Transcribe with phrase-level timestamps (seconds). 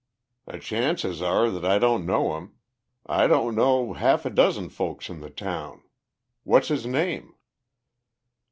[0.47, 2.55] "The chances are that I don't know him.
[3.05, 5.83] I don't know half a dozen folks in the town.
[6.43, 7.35] What's his name?"